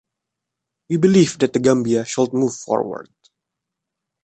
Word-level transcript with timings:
We 0.89 0.97
believe 0.97 1.37
that 1.37 1.53
the 1.53 1.59
Gambia 1.59 2.05
should 2.05 2.33
move 2.33 2.55
forward. 2.55 3.09